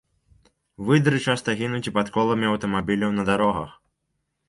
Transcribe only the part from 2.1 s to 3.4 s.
коламі аўтамабіляў на